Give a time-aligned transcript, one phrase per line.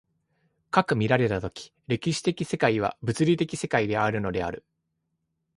[0.71, 4.65] 斯く見られた時、歴史的世界は物理学的世界であるのである、